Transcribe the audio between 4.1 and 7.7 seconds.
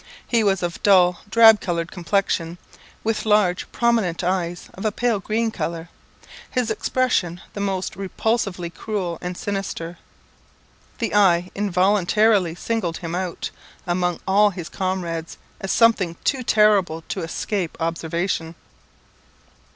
eyes of a pale green colour; his expression, the